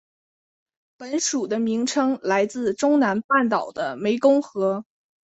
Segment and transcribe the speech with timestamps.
[0.97, 4.83] 本属的名称来自中南半岛的湄公河。